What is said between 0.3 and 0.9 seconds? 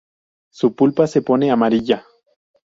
Su